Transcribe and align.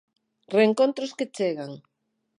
Reencontros 0.57 1.11
que 1.17 1.25
chegan. 1.35 1.71